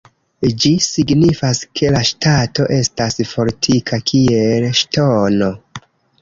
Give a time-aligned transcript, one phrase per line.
[0.61, 5.53] Ĝi signifas, ke la ŝtato estas fortika kiel ŝtono.